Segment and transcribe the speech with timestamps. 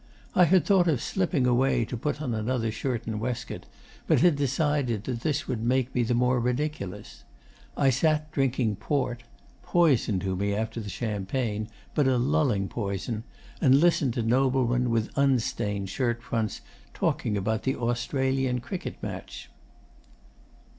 [0.33, 3.67] I had thought of slipping away to put on another shirt and waistcoat,
[4.07, 7.23] but had decided that this would make me the more ridiculous.
[7.77, 9.21] I sat drinking port
[9.61, 13.25] poison to me after champagne, but a lulling poison
[13.61, 16.61] and listened to noblemen with unstained shirtfronts
[16.95, 19.51] talking about the Australian cricket match....